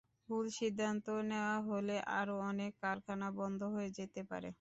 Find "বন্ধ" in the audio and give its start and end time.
3.39-3.61